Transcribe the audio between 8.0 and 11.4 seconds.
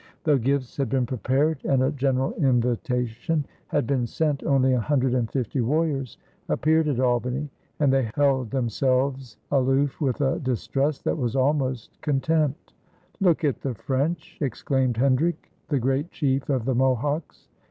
held themselves aloof with a distrust that was